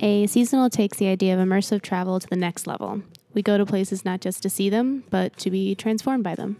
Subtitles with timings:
[0.00, 3.02] A seasonal takes the idea of immersive travel to the next level.
[3.34, 6.56] We go to places not just to see them, but to be transformed by them.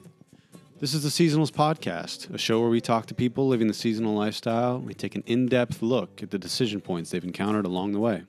[0.80, 4.14] This is the Seasonals Podcast, a show where we talk to people living the seasonal
[4.14, 4.80] lifestyle.
[4.80, 8.24] We take an in depth look at the decision points they've encountered along the way.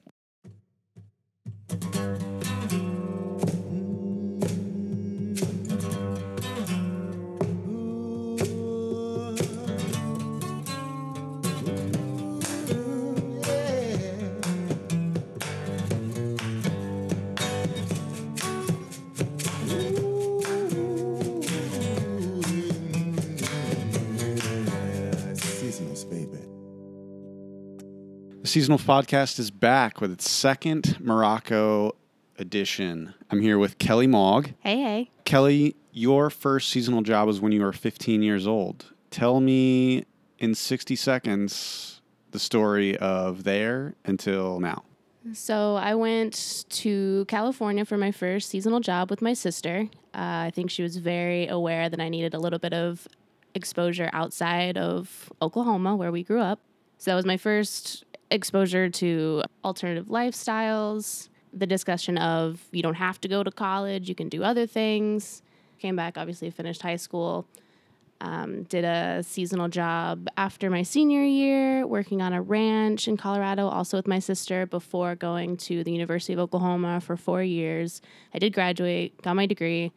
[28.49, 31.91] The Seasonals Podcast is back with its second Morocco
[32.39, 33.13] edition.
[33.29, 34.53] I'm here with Kellie Mogg.
[34.61, 35.11] Hey, hey.
[35.23, 38.91] Kellie, your first seasonal job was when you were 15 years old.
[39.11, 40.05] Tell me
[40.39, 44.81] in 60 seconds the story of there until now.
[45.31, 49.87] So I went to California for my first seasonal job with my sister.
[50.15, 53.07] Uh, I think she was very aware that I needed a little bit of
[53.53, 56.59] exposure outside of Oklahoma, where we grew up.
[56.97, 63.19] So that was my first exposure to alternative lifestyles, the discussion of you don't have
[63.21, 65.41] to go to college, you can do other things.
[65.79, 67.45] Came back, obviously, finished high school.
[68.21, 73.69] Um, did a seasonal job after my senior year, working on a ranch in Colorado,
[73.69, 78.01] also with my sister, before going to the University of Oklahoma for four years.
[78.33, 79.93] I did graduate, got my degree.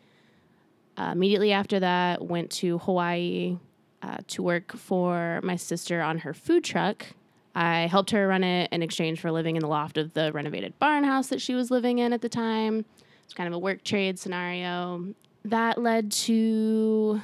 [0.96, 3.58] Uh, immediately after that, went to Hawaii
[4.02, 7.06] uh, to work for my sister on her food truck.
[7.54, 10.78] I helped her run it in exchange for living in the loft of the renovated
[10.78, 12.84] barn house that she was living in at the time.
[13.24, 15.14] It's kind of a work trade scenario.
[15.44, 17.20] That led to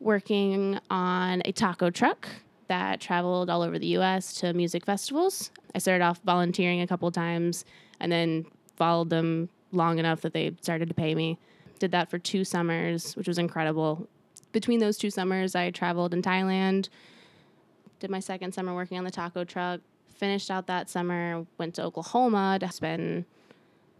[0.00, 2.28] working on a taco truck
[2.68, 5.50] that traveled all over the US to music festivals.
[5.74, 7.64] I started off volunteering a couple times
[8.00, 11.38] and then followed them long enough that they started to pay me.
[11.78, 14.08] Did that for two summers, which was incredible.
[14.52, 16.88] Between those two summers, I traveled in Thailand,
[18.02, 19.80] did my second summer working on the taco truck,
[20.14, 23.24] finished out that summer, went to Oklahoma to spend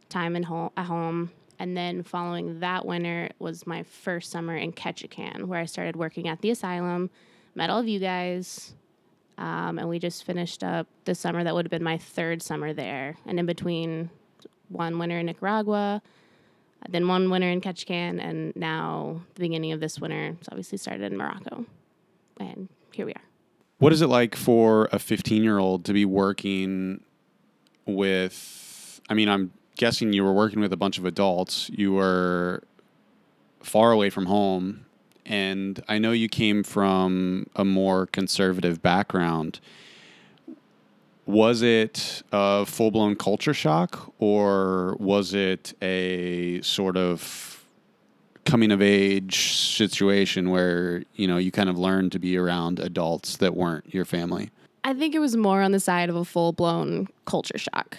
[0.09, 0.45] time in
[0.77, 1.31] at home.
[1.59, 6.29] And then following that winter was my first summer in Ketchikan, where I started working
[6.29, 7.11] at the asylum,
[7.55, 8.75] met all of you guys,
[9.39, 12.73] um, and we just finished up the summer that would have been my third summer
[12.73, 13.17] there.
[13.25, 14.11] And in between,
[14.69, 16.03] one winter in Nicaragua,
[16.89, 21.13] then one winter in Ketchikan, and now the beginning of this winter, it's obviously started
[21.13, 21.67] in Morocco.
[22.41, 23.32] And here we are.
[23.83, 27.03] What is it like for a 15 year old to be working
[27.85, 29.01] with?
[29.11, 31.69] I mean, I'm guessing you were working with a bunch of adults.
[31.69, 32.63] You were
[33.61, 34.87] far away from home.
[35.27, 39.59] And I know you came from a more conservative background.
[41.27, 47.52] Was it a full blown culture shock or was it a sort of
[48.45, 53.37] coming of age situation where, you know, you kind of learned to be around adults
[53.39, 54.51] that weren't your family?
[54.85, 57.97] I think it was more on the side of a full blown culture shock.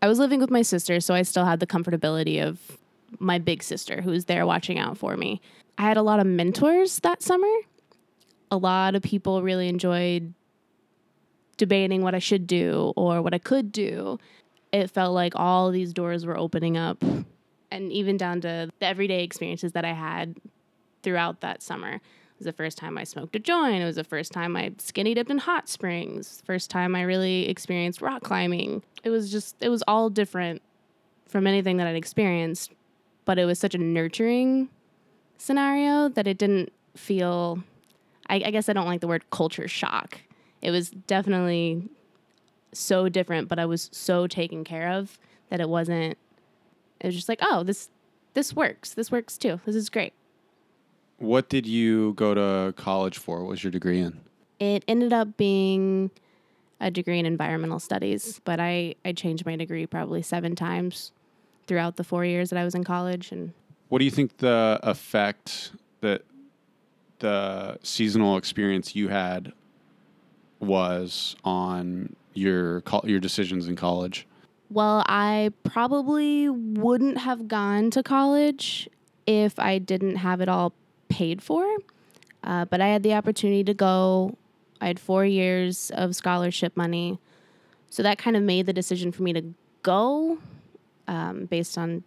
[0.00, 2.78] I was living with my sister, so I still had the comfortability of
[3.18, 5.40] my big sister who was there watching out for me.
[5.78, 7.52] I had a lot of mentors that summer.
[8.50, 10.34] A lot of people really enjoyed
[11.56, 14.18] debating what I should do or what I could do.
[14.72, 17.02] It felt like all these doors were opening up,
[17.74, 20.36] and even down to the everyday experiences that I had
[21.02, 21.94] throughout that summer.
[21.94, 23.82] It was the first time I smoked a joint.
[23.82, 26.40] It was the first time I skinny dipped in hot springs.
[26.46, 28.82] First time I really experienced rock climbing.
[29.02, 30.62] It was just, it was all different
[31.28, 32.72] from anything that I'd experienced,
[33.24, 34.68] but it was such a nurturing
[35.36, 37.62] scenario that it didn't feel,
[38.28, 40.20] I, I guess I don't like the word culture shock.
[40.62, 41.88] It was definitely
[42.72, 45.18] so different, but I was so taken care of
[45.50, 46.18] that it wasn't,
[47.00, 47.88] it was just like, oh, this,
[48.34, 48.94] this works.
[48.94, 49.60] This works too.
[49.64, 50.12] This is great.
[51.18, 53.40] What did you go to college for?
[53.40, 54.20] What was your degree in?
[54.58, 56.10] It ended up being
[56.80, 61.12] a degree in environmental studies, but I, I changed my degree probably seven times
[61.66, 63.32] throughout the four years that I was in college.
[63.32, 63.52] And
[63.88, 66.22] What do you think the effect that
[67.20, 69.52] the seasonal experience you had
[70.60, 74.26] was on your your decisions in college?
[74.74, 78.88] Well, I probably wouldn't have gone to college
[79.24, 80.72] if I didn't have it all
[81.08, 81.64] paid for.
[82.42, 84.36] Uh, but I had the opportunity to go.
[84.80, 87.20] I had four years of scholarship money.
[87.88, 89.44] So that kind of made the decision for me to
[89.84, 90.38] go
[91.06, 92.02] um, based on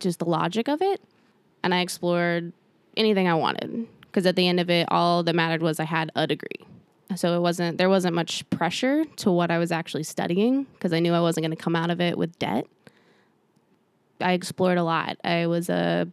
[0.00, 1.00] just the logic of it.
[1.64, 2.52] And I explored
[2.94, 6.12] anything I wanted because at the end of it, all that mattered was I had
[6.14, 6.66] a degree.
[7.16, 11.00] So it wasn't there wasn't much pressure to what I was actually studying because I
[11.00, 12.66] knew I wasn't going to come out of it with debt.
[14.20, 15.16] I explored a lot.
[15.24, 16.08] I was a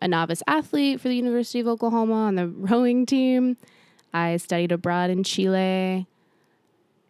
[0.00, 3.56] a novice athlete for the University of Oklahoma on the rowing team.
[4.12, 6.06] I studied abroad in Chile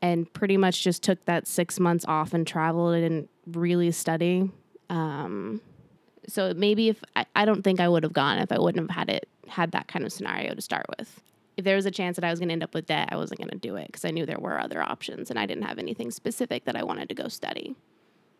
[0.03, 2.95] and pretty much just took that six months off and traveled.
[2.95, 4.51] I didn't really study.
[4.91, 5.61] Um,
[6.29, 8.97] so maybe if I, I don't think I would have gone if I wouldn't have
[8.97, 11.21] had it had that kind of scenario to start with.
[11.63, 13.17] If there was a chance that I was going to end up with debt, I
[13.17, 15.63] wasn't going to do it because I knew there were other options and I didn't
[15.63, 17.77] have anything specific that I wanted to go study.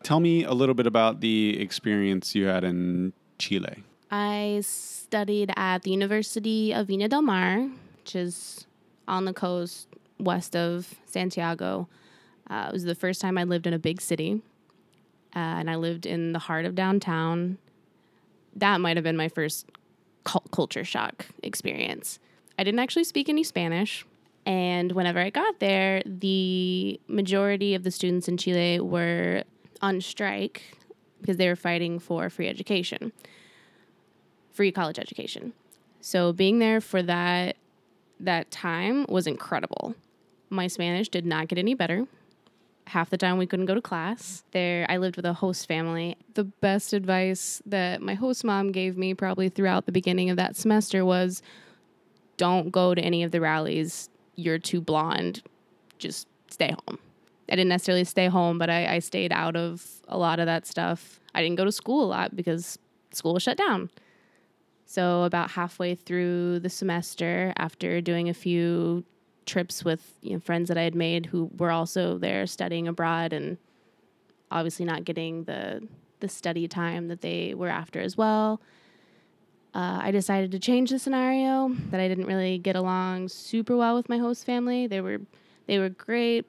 [0.03, 3.81] Tell me a little bit about the experience you had in Chile.
[4.11, 7.69] I studied at the University of Viña del Mar,
[8.01, 8.67] which is
[9.07, 9.87] on the coast
[10.19, 11.87] west of Santiago.
[12.49, 14.41] Uh, it was the first time I lived in a big city,
[15.33, 17.57] uh, and I lived in the heart of downtown.
[18.53, 19.65] That might have been my first
[20.25, 22.19] cult- culture shock experience.
[22.57, 24.05] I didn't actually speak any Spanish,
[24.45, 29.43] and whenever I got there, the majority of the students in Chile were
[29.81, 30.63] on strike
[31.21, 33.11] because they were fighting for free education
[34.53, 35.53] free college education.
[35.99, 37.57] So being there for that
[38.19, 39.95] that time was incredible.
[40.49, 42.05] My Spanish did not get any better.
[42.87, 44.43] Half the time we couldn't go to class.
[44.51, 46.15] There I lived with a host family.
[46.35, 50.55] The best advice that my host mom gave me probably throughout the beginning of that
[50.55, 51.41] semester was
[52.43, 54.09] don't go to any of the rallies.
[54.35, 55.41] You're too blonde.
[55.97, 56.99] Just stay home.
[57.49, 60.67] I didn't necessarily stay home, but I, I stayed out of a lot of that
[60.67, 61.21] stuff.
[61.33, 62.77] I didn't go to school a lot because
[63.13, 63.89] school was shut down.
[64.85, 69.05] So, about halfway through the semester, after doing a few
[69.45, 73.31] trips with you know, friends that I had made who were also there studying abroad
[73.31, 73.57] and
[74.51, 75.87] obviously not getting the,
[76.19, 78.59] the study time that they were after as well,
[79.73, 81.75] uh, I decided to change the scenario.
[81.89, 84.87] That I didn't really get along super well with my host family.
[84.87, 85.19] They were
[85.67, 86.45] they were great.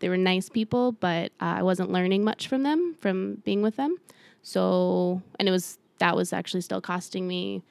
[0.00, 3.76] They were nice people, but uh, I wasn't learning much from them from being with
[3.76, 3.96] them.
[4.42, 7.62] So, and it was that was actually still costing me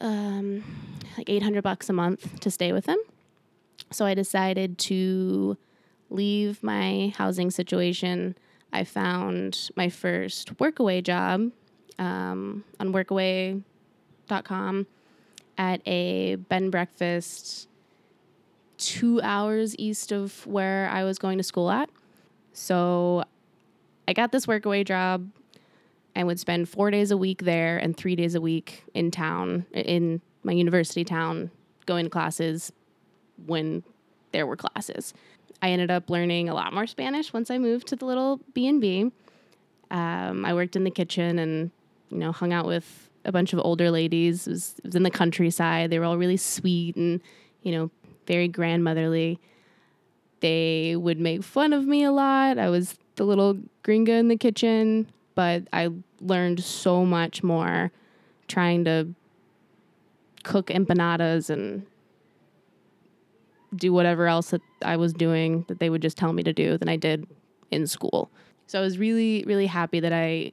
[0.00, 0.62] um,
[1.16, 2.98] like 800 bucks a month to stay with them.
[3.92, 5.56] So I decided to
[6.10, 8.36] leave my housing situation.
[8.72, 11.52] I found my first workaway job
[11.98, 12.92] um, on
[14.26, 14.86] workaway.com
[15.58, 17.68] at a bed and breakfast
[18.78, 21.88] two hours east of where I was going to school at.
[22.52, 23.24] So
[24.06, 25.30] I got this workaway job
[26.14, 29.66] and would spend four days a week there and three days a week in town,
[29.72, 31.50] in my university town,
[31.86, 32.72] going to classes
[33.46, 33.82] when
[34.32, 35.14] there were classes.
[35.62, 38.66] I ended up learning a lot more Spanish once I moved to the little B
[38.66, 39.10] and B.
[39.90, 41.70] Um, I worked in the kitchen and
[42.10, 44.46] you know hung out with a bunch of older ladies.
[44.46, 45.90] It was, it was in the countryside.
[45.90, 47.20] They were all really sweet and
[47.62, 47.90] you know
[48.26, 49.38] very grandmotherly.
[50.40, 52.58] They would make fun of me a lot.
[52.58, 55.90] I was the little gringa in the kitchen but I
[56.20, 57.92] learned so much more
[58.48, 59.14] trying to
[60.42, 61.86] cook empanadas and
[63.76, 66.78] do whatever else that I was doing that they would just tell me to do
[66.78, 67.26] than I did
[67.70, 68.30] in school.
[68.66, 70.52] So I was really, really happy that I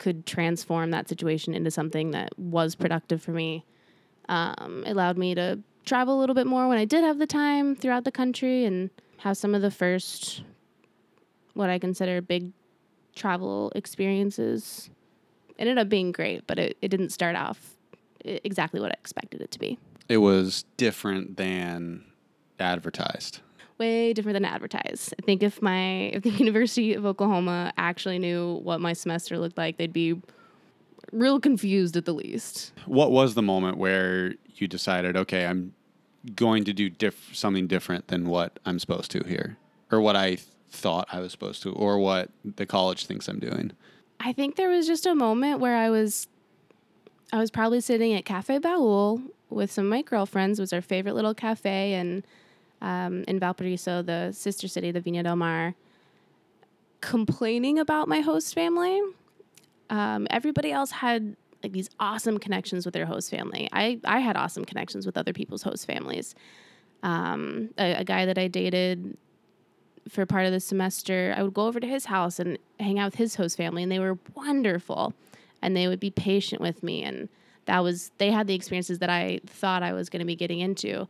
[0.00, 3.64] could transform that situation into something that was productive for me.
[4.28, 7.26] Um, it allowed me to travel a little bit more when I did have the
[7.26, 8.88] time throughout the country and
[9.18, 10.42] have some of the first,
[11.52, 12.50] what I consider big
[13.14, 14.88] travel experiences.
[15.58, 17.76] It ended up being great, but it, it didn't start off
[18.24, 19.78] exactly what I expected it to be.
[20.08, 22.04] It was different than
[22.58, 23.40] advertised.
[23.80, 25.14] Way different than advertised.
[25.18, 25.82] I think if my
[26.14, 30.20] if the University of Oklahoma actually knew what my semester looked like, they'd be
[31.12, 32.72] real confused at the least.
[32.86, 35.74] What was the moment where you decided, okay, I'm
[36.36, 39.56] going to do diff- something different than what I'm supposed to here,
[39.90, 40.36] or what I
[40.70, 43.72] thought I was supposed to or what the college thinks I'm doing?
[44.20, 46.28] I think there was just a moment where I was
[47.32, 50.58] I was probably sitting at Cafe Baul with some of my girlfriends.
[50.58, 52.24] It was our favorite little cafe in
[52.82, 55.74] um, in Valparaiso, the sister city, the Viña del Mar,
[57.00, 59.00] complaining about my host family.
[59.88, 63.68] Um, everybody else had like these awesome connections with their host family.
[63.72, 66.34] I I had awesome connections with other people's host families.
[67.02, 69.16] Um, a, a guy that I dated
[70.08, 73.12] for part of the semester, I would go over to his house and hang out
[73.12, 75.14] with his host family, and they were wonderful.
[75.62, 77.28] And they would be patient with me, and
[77.66, 80.60] that was they had the experiences that I thought I was going to be getting
[80.60, 81.06] into.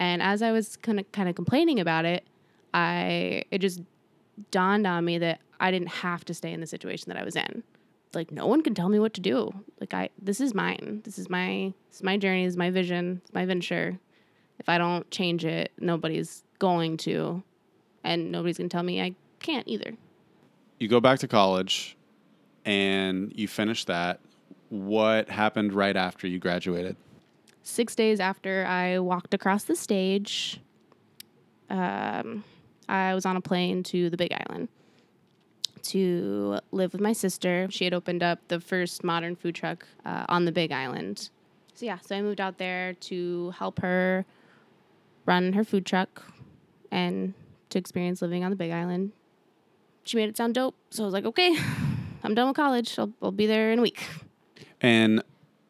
[0.00, 2.24] And as I was kind of kind of complaining about it,
[2.74, 3.80] I it just
[4.50, 7.36] dawned on me that I didn't have to stay in the situation that I was
[7.36, 7.62] in.
[8.14, 9.52] Like no one can tell me what to do.
[9.80, 11.02] Like I this is mine.
[11.04, 13.98] This is my this is my journey, this is my vision, it's my venture.
[14.58, 17.42] If I don't change it, nobody's going to,
[18.02, 19.94] and nobody's going to tell me I can't either.
[20.80, 21.96] You go back to college
[22.64, 24.20] and you finish that.
[24.68, 26.96] What happened right after you graduated?
[27.68, 30.58] Six days after I walked across the stage,
[31.68, 32.42] um,
[32.88, 34.68] I was on a plane to the Big Island
[35.82, 37.68] to live with my sister.
[37.70, 41.28] She had opened up the first modern food truck uh, on the Big Island.
[41.74, 44.24] So, yeah, so I moved out there to help her
[45.26, 46.24] run her food truck
[46.90, 47.34] and
[47.68, 49.12] to experience living on the Big Island.
[50.04, 50.74] She made it sound dope.
[50.88, 51.54] So I was like, okay,
[52.24, 52.98] I'm done with college.
[52.98, 54.02] I'll, I'll be there in a week.
[54.80, 55.22] And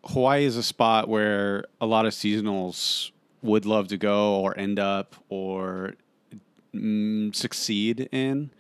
[0.09, 3.11] Hawaii is a spot where a lot of seasonals
[3.43, 5.95] would love to go or end up or
[6.75, 8.51] mm, succeed in.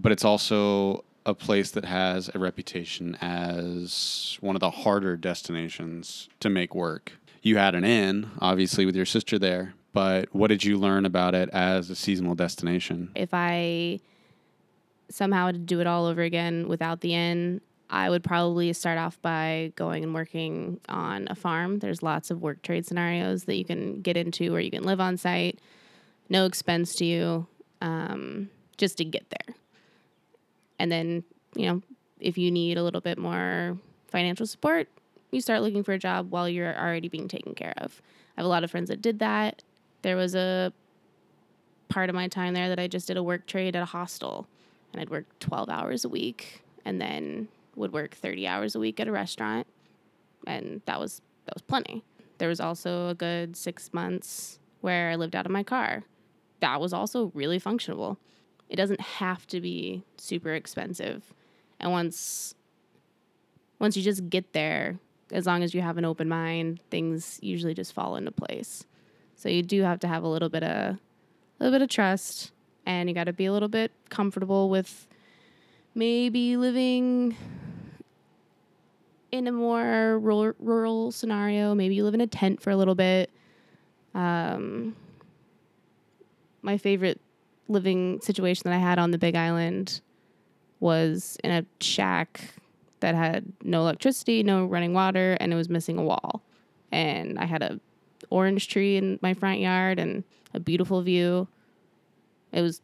[0.00, 6.28] But it's also a place that has a reputation as one of the harder destinations
[6.40, 7.12] to make work.
[7.42, 11.34] You had an inn, obviously, with your sister there, but what did you learn about
[11.34, 13.10] it as a seasonal destination?
[13.14, 14.00] If I
[15.08, 18.98] somehow had to do it all over again without the inn, I would probably start
[18.98, 21.78] off by going and working on a farm.
[21.78, 25.00] There's lots of work trade scenarios that you can get into where you can live
[25.00, 25.58] on site,
[26.28, 27.46] no expense to you,
[27.80, 29.54] um, just to get there.
[30.78, 31.82] And then, you know,
[32.20, 33.78] if you need a little bit more
[34.08, 34.88] financial support,
[35.30, 38.02] you start looking for a job while you're already being taken care of.
[38.36, 39.62] I have a lot of friends that did that.
[40.02, 40.72] There was a
[41.88, 44.46] part of my time there that I just did a work trade at a hostel
[44.92, 47.48] and I'd work 12 hours a week and then
[47.78, 49.66] would work 30 hours a week at a restaurant
[50.46, 52.04] and that was that was plenty.
[52.38, 56.04] There was also a good 6 months where I lived out of my car.
[56.60, 58.18] That was also really functional.
[58.68, 61.34] It doesn't have to be super expensive.
[61.80, 62.54] And once
[63.78, 64.98] once you just get there,
[65.30, 68.84] as long as you have an open mind, things usually just fall into place.
[69.36, 70.98] So you do have to have a little bit of a
[71.60, 72.52] little bit of trust
[72.86, 75.06] and you got to be a little bit comfortable with
[75.94, 77.36] maybe living
[79.30, 81.74] in a more rural, rural scenario.
[81.74, 83.30] Maybe you live in a tent for a little bit.
[84.14, 84.96] Um,
[86.62, 87.20] my favorite
[87.68, 90.00] living situation that I had on the Big Island
[90.80, 92.54] was in a shack
[93.00, 96.42] that had no electricity, no running water, and it was missing a wall.
[96.90, 97.80] And I had a
[98.30, 101.46] orange tree in my front yard and a beautiful view.
[102.52, 102.80] It was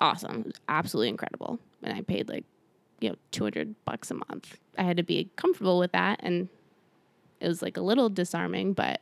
[0.00, 0.40] awesome.
[0.40, 1.58] It was absolutely incredible.
[1.82, 2.44] And I paid like,
[3.00, 4.58] you know, 200 bucks a month.
[4.76, 6.20] I had to be comfortable with that.
[6.22, 6.48] And
[7.40, 9.00] it was like a little disarming, but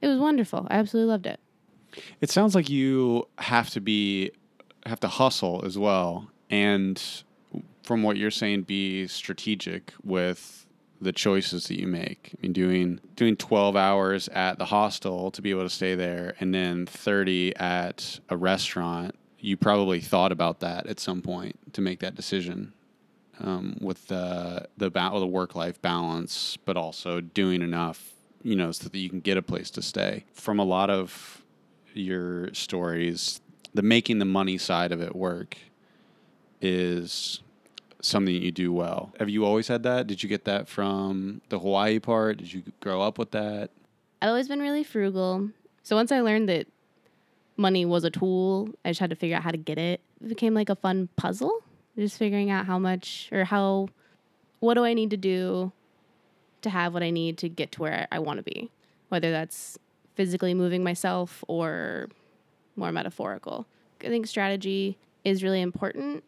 [0.00, 0.66] it was wonderful.
[0.70, 1.40] I absolutely loved it.
[2.20, 4.32] It sounds like you have to be,
[4.84, 6.30] have to hustle as well.
[6.50, 7.02] And
[7.82, 10.66] from what you're saying, be strategic with
[11.00, 12.34] the choices that you make.
[12.34, 16.34] I mean, doing doing 12 hours at the hostel to be able to stay there,
[16.40, 19.14] and then 30 at a restaurant
[19.46, 22.72] you probably thought about that at some point to make that decision
[23.40, 28.12] um, with the the, ba- the work life balance, but also doing enough,
[28.42, 30.24] you know, so that you can get a place to stay.
[30.32, 31.42] From a lot of
[31.94, 33.40] your stories,
[33.74, 35.56] the making the money side of it work
[36.60, 37.40] is
[38.00, 39.12] something you do well.
[39.18, 40.06] Have you always had that?
[40.06, 42.38] Did you get that from the Hawaii part?
[42.38, 43.70] Did you grow up with that?
[44.22, 45.50] I've always been really frugal.
[45.82, 46.66] So once I learned that
[47.56, 48.68] money was a tool.
[48.84, 50.00] I just had to figure out how to get it.
[50.20, 51.62] It became like a fun puzzle,
[51.98, 53.88] just figuring out how much or how,
[54.60, 55.72] what do I need to do
[56.62, 58.70] to have what I need to get to where I want to be,
[59.08, 59.78] whether that's
[60.14, 62.08] physically moving myself or
[62.74, 63.66] more metaphorical.
[64.02, 66.24] I think strategy is really important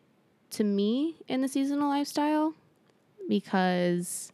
[0.50, 2.54] to me in the seasonal lifestyle
[3.28, 4.32] because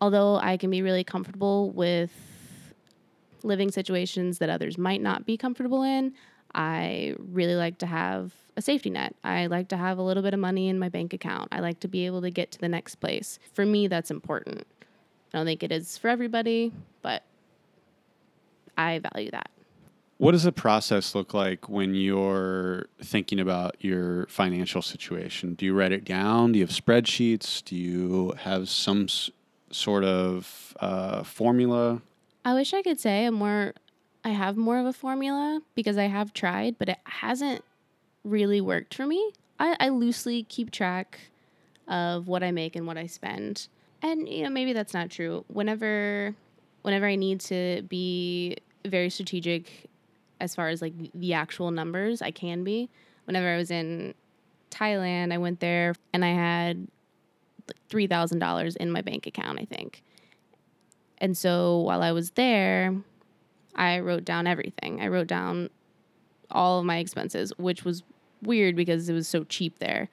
[0.00, 2.12] although I can be really comfortable with
[3.46, 6.12] living situations that others might not be comfortable in.
[6.54, 9.14] I really like to have a safety net.
[9.22, 11.48] I like to have a little bit of money in my bank account.
[11.52, 13.38] I like to be able to get to the next place.
[13.52, 14.66] For me, that's important.
[15.34, 16.72] I don't think it is for everybody,
[17.02, 17.22] but
[18.78, 19.50] I value that.
[20.18, 25.54] What does the process look like when you're thinking about your financial situation?
[25.54, 26.52] Do you write it down?
[26.52, 27.62] Do you have spreadsheets?
[27.62, 29.30] Do you have some s-
[29.70, 32.00] sort of uh, formula?
[32.46, 33.74] I wish I could say I'm more
[34.24, 37.62] I have more of a formula because I have tried, but it hasn't
[38.26, 39.32] really worked for me.
[39.58, 41.18] I, I loosely keep track
[41.88, 43.68] of what I make and what I spend.
[44.02, 45.44] And you know, maybe that's not true.
[45.48, 46.34] Whenever
[46.82, 49.88] whenever I need to be very strategic
[50.40, 52.88] as far as like the actual numbers, I can be.
[53.24, 54.14] Whenever I was in
[54.70, 56.86] Thailand, I went there and I had
[57.90, 60.02] $3,000 in my bank account, I think.
[61.18, 62.94] And so while I was there,
[63.74, 65.00] I wrote down everything.
[65.00, 65.70] I wrote down
[66.50, 68.02] all of my expenses, which was
[68.42, 70.08] weird because it was so cheap there.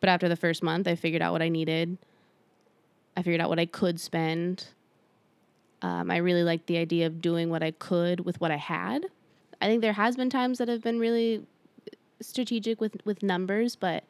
[0.00, 1.98] But after the first month, I figured out what I needed.
[3.16, 4.66] I figured out what I could spend.
[5.82, 9.06] Um, I really liked the idea of doing what I could with what I had.
[9.60, 11.44] I think there has been times that have been really
[12.20, 14.04] strategic with with numbers, but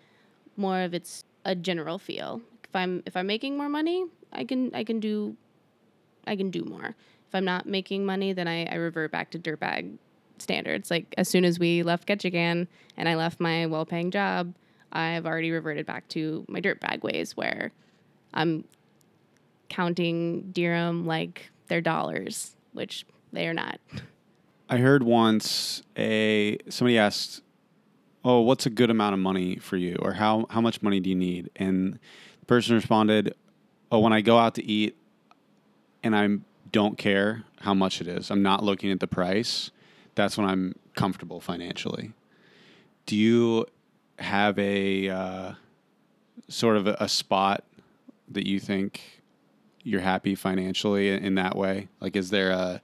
[0.57, 2.43] more of it's a general feel.
[2.65, 5.37] If I'm if I'm making more money, I can I can do
[6.27, 6.95] I can do more.
[7.29, 9.99] If I'm not making money, then I, I revert back to dirtbag
[10.43, 10.91] standards.
[10.91, 12.67] Like as soon as we left Ketchikan
[12.97, 14.55] and I left my well paying job,
[14.93, 17.73] I've already reverted back to my dirtbag ways where
[18.35, 18.65] I'm
[19.69, 23.81] counting dirham like they're dollars, which they are not.
[24.69, 27.43] I heard once a somebody asked,
[28.25, 31.11] "Oh, what's a good amount of money for you, or how how much money do
[31.11, 31.99] you need?" And
[32.41, 33.35] the person responded,
[33.91, 34.97] "Oh, when I go out to eat,
[36.03, 36.39] and I
[36.73, 38.31] don't care how much it is.
[38.31, 39.71] I'm not looking at the price.
[40.19, 42.13] That's when I'm comfortable financially."
[43.07, 43.67] Do you
[44.19, 45.53] have a uh,
[46.49, 47.65] sort of a, a spot
[48.29, 49.23] that you think
[49.83, 51.89] you're happy financially in, in that way?
[52.01, 52.83] Like, is there a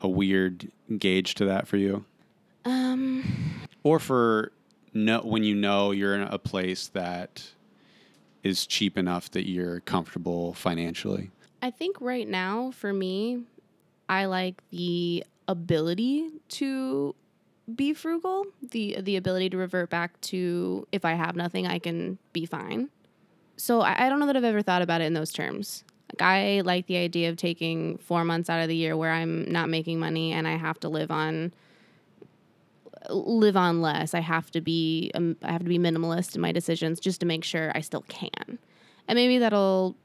[0.00, 2.04] a weird gauge to that for you?
[2.64, 4.52] Um, Or for
[4.94, 7.50] no, when you know you're in a place that
[8.42, 11.30] is cheap enough that you're comfortable financially?
[11.62, 13.42] I think right now for me,
[14.08, 17.14] I like the ability to
[17.74, 22.18] be frugal, the the ability to revert back to if I have nothing, I can
[22.32, 22.88] be fine.
[23.56, 25.84] So I, I don't know that I've ever thought about it in those terms.
[26.12, 29.50] Like I like the idea of taking four months out of the year where I'm
[29.50, 31.52] not making money and I have to live on
[33.08, 34.14] live on less.
[34.14, 37.26] I have to be um, I have to be minimalist in my decisions just to
[37.26, 38.58] make sure I still can.
[39.08, 39.96] And maybe that'll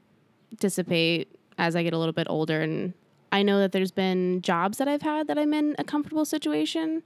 [0.58, 2.92] dissipate as I get a little bit older and
[3.36, 7.02] I know that there's been jobs that I've had that I'm in a comfortable situation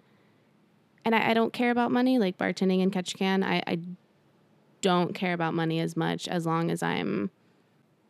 [1.04, 3.44] and I, I don't care about money, like bartending and Ketchikan.
[3.44, 3.80] I, I
[4.80, 7.30] don't care about money as much as long as I'm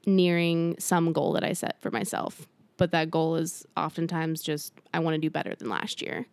[0.04, 2.46] nearing some goal that I set for myself.
[2.76, 6.26] But that goal is oftentimes just I want to do better than last year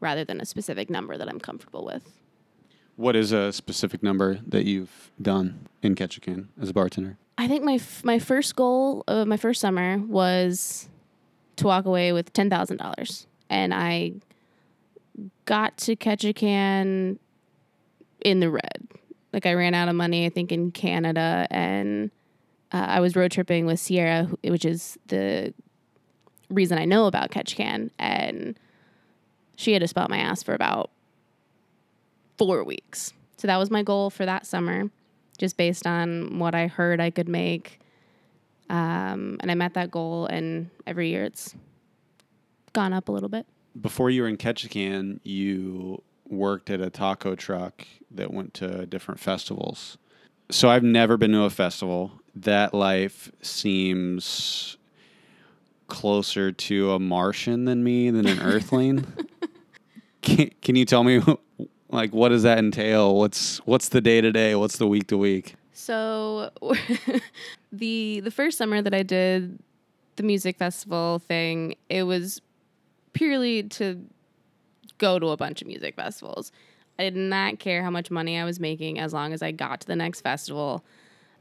[0.00, 2.18] rather than a specific number that I'm comfortable with.
[2.96, 7.18] What is a specific number that you've done in Ketchikan as a bartender?
[7.36, 10.88] I think my f- my first goal of my first summer was
[11.56, 14.14] to walk away with ten thousand dollars, and I
[15.44, 17.18] got to Ketchikan
[18.20, 18.88] in the red.
[19.32, 22.10] Like I ran out of money, I think in Canada, and
[22.72, 25.52] uh, I was road tripping with Sierra, which is the
[26.48, 28.58] reason I know about Ketchikan, and
[29.56, 30.90] she had to spot my ass for about
[32.38, 33.12] four weeks.
[33.36, 34.90] So that was my goal for that summer
[35.38, 37.78] just based on what I heard I could make.
[38.68, 41.54] Um, and I met that goal, and every year it's
[42.72, 43.46] gone up a little bit.
[43.80, 49.20] Before you were in Ketchikan, you worked at a taco truck that went to different
[49.20, 49.98] festivals.
[50.50, 52.12] So I've never been to a festival.
[52.34, 54.76] That life seems
[55.88, 59.06] closer to a Martian than me than an Earthling.
[60.22, 61.22] can, can you tell me
[61.90, 63.16] like what does that entail?
[63.16, 64.54] What's what's the day to day?
[64.54, 65.54] What's the week to week?
[65.72, 66.50] So
[67.78, 69.58] the the first summer that I did
[70.16, 72.40] the music festival thing, it was
[73.12, 74.02] purely to
[74.98, 76.52] go to a bunch of music festivals.
[76.98, 79.82] I did not care how much money I was making as long as I got
[79.82, 80.84] to the next festival.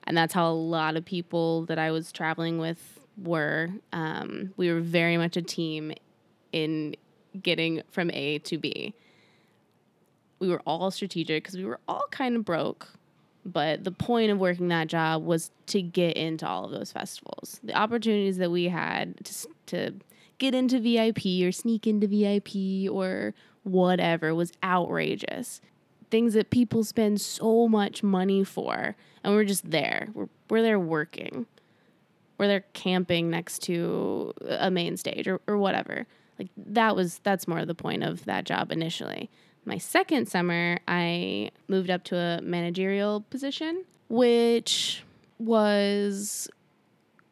[0.04, 3.69] And that's how a lot of people that I was traveling with were.
[3.93, 5.93] Um, we were very much a team
[6.52, 6.95] in
[7.41, 8.93] getting from A to B.
[10.39, 12.89] We were all strategic because we were all kind of broke.
[13.46, 17.60] But the point of working that job was to get into all of those festivals.
[17.64, 19.94] The opportunities that we had to, to
[20.40, 25.62] get into VIP or sneak into VIP or whatever was outrageous.
[26.10, 30.10] Things that people spend so much money for, and we're just there.
[30.14, 31.46] We're, we're there working.
[32.38, 36.08] We're there camping next to a main stage or, or whatever.
[36.38, 39.30] Like that was that's more the point of that job initially.
[39.65, 45.04] My second summer, I moved up to a managerial position, which
[45.39, 46.47] was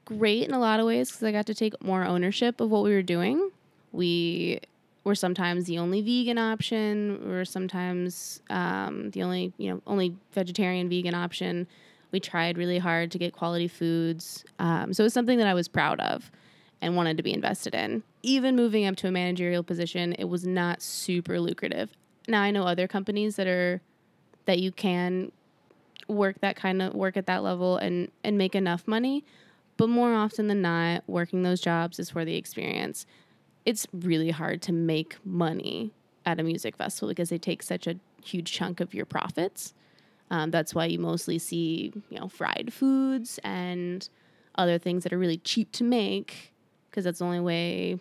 [0.06, 2.84] great in a lot of ways because I got to take more ownership of what
[2.84, 3.52] we were doing.
[3.92, 4.60] We
[5.04, 10.16] were sometimes the only vegan option, we were sometimes um, the only, you know, only
[10.32, 11.68] vegetarian vegan option.
[12.12, 14.44] We tried really hard to get quality foods.
[14.60, 16.32] Um, so it was something that I was proud of
[16.82, 18.04] and wanted to be invested in.
[18.24, 21.96] Even moving up to a managerial position, it was not super lucrative.
[22.28, 23.82] Now I know other companies that are
[24.46, 25.32] that you can
[26.08, 29.24] work that kind of work at that level and and make enough money,
[29.78, 33.06] but more often than not, working those jobs is for the experience.
[33.66, 35.92] it's really hard to make money
[36.26, 39.74] at a music festival because they take such a huge chunk of your profits.
[40.30, 44.08] Um, that's why you mostly see, you know, fried foods and
[44.56, 46.54] other things that are really cheap to make
[46.90, 48.00] because that's the only way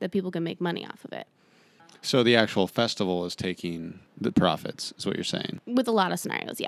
[0.00, 1.26] that people can make money off of it.
[2.02, 5.60] So the actual festival is taking the profits, is what you're saying.
[5.66, 6.66] With a lot of scenarios, yeah.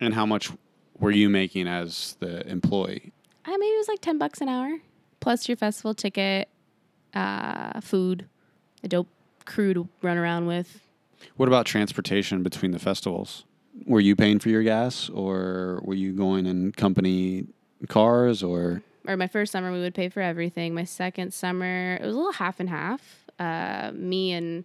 [0.00, 0.50] And how much
[0.98, 3.12] were you making as the employee?
[3.44, 4.78] I maybe it was like 10 bucks an hour
[5.24, 6.48] plus your festival ticket,
[7.14, 8.26] uh, food,
[8.82, 9.08] a dope
[9.46, 10.80] crew to run around with.
[11.36, 13.44] What about transportation between the festivals?
[13.86, 17.46] Were you paying for your gas or were you going in company
[17.88, 20.74] cars or or my first summer we would pay for everything.
[20.74, 23.23] My second summer it was a little half and half.
[23.38, 24.64] Uh, me and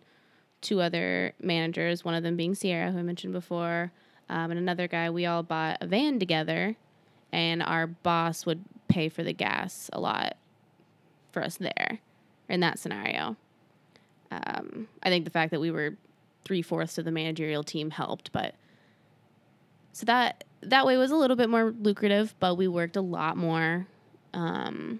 [0.61, 3.91] two other managers, one of them being Sierra, who I mentioned before,
[4.29, 5.09] um, and another guy.
[5.09, 6.75] We all bought a van together,
[7.31, 10.37] and our boss would pay for the gas a lot
[11.31, 11.99] for us there
[12.47, 13.37] in that scenario.
[14.31, 15.95] Um, I think the fact that we were
[16.45, 18.55] three fourths of the managerial team helped, but
[19.91, 23.37] so that that way was a little bit more lucrative, but we worked a lot
[23.37, 23.87] more.
[24.33, 24.99] Um,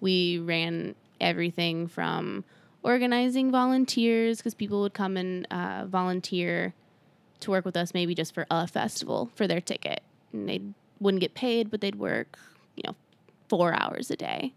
[0.00, 2.44] we ran everything from
[2.82, 6.74] organizing volunteers because people would come and uh, volunteer
[7.40, 10.60] to work with us, maybe just for a festival for their ticket, and they
[11.00, 12.38] wouldn't get paid, but they'd work,
[12.76, 12.94] you know,
[13.48, 14.52] four hours a day.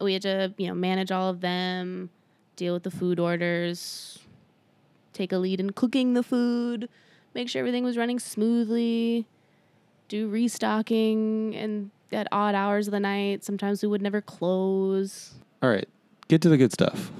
[0.00, 2.10] We had to, you know, manage all of them,
[2.56, 4.18] deal with the food orders,
[5.12, 6.88] take a lead in cooking the food,
[7.34, 9.26] make sure everything was running smoothly,
[10.08, 13.44] do restocking and at odd hours of the night.
[13.44, 15.34] Sometimes we would never close.
[15.62, 15.88] All right,
[16.28, 17.10] get to the good stuff.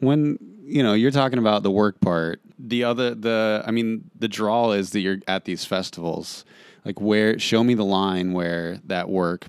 [0.00, 4.28] when you know you're talking about the work part, the other the I mean the
[4.28, 6.44] draw is that you're at these festivals.
[6.84, 9.46] Like where show me the line where that work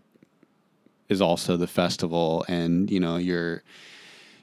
[1.08, 3.63] is also the festival and you know you're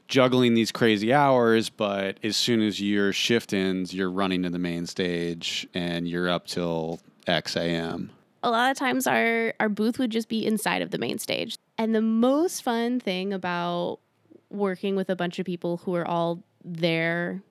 [0.09, 4.59] juggling these crazy hours, but as soon as your shift ends, you're running to the
[4.59, 8.11] main stage and you're up till X AM.
[8.43, 11.57] A lot of times our our booth would just be inside of the main stage.
[11.79, 13.99] And the most fun thing about
[14.51, 17.43] working with a bunch of people who are all there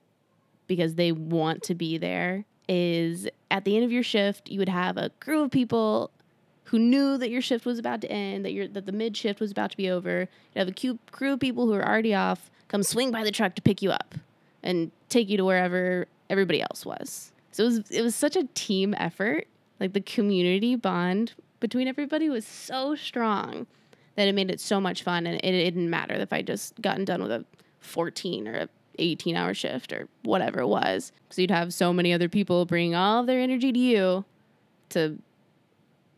[0.67, 4.69] because they want to be there is at the end of your shift, you would
[4.69, 6.09] have a crew of people
[6.65, 9.39] who knew that your shift was about to end, that your that the mid shift
[9.39, 10.27] was about to be over.
[10.53, 13.55] You'd have a crew of people who are already off come swing by the truck
[13.55, 14.15] to pick you up
[14.63, 17.31] and take you to wherever everybody else was.
[17.51, 19.47] So it was it was such a team effort.
[19.79, 23.67] Like the community bond between everybody was so strong
[24.15, 26.81] that it made it so much fun and it, it didn't matter if I just
[26.81, 27.45] gotten done with a
[27.79, 31.11] 14 or a 18 hour shift or whatever it was.
[31.23, 34.25] because you'd have so many other people bring all their energy to you
[34.89, 35.19] to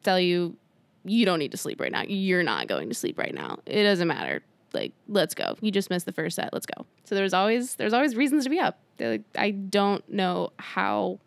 [0.03, 0.55] tell you
[1.03, 2.03] you don't need to sleep right now.
[2.03, 3.59] You're not going to sleep right now.
[3.65, 4.41] It doesn't matter.
[4.73, 5.55] Like, let's go.
[5.61, 6.51] You just missed the first set.
[6.51, 6.85] Let's go.
[7.05, 8.77] So there's always there's always reasons to be up.
[8.99, 11.19] Like, I don't know how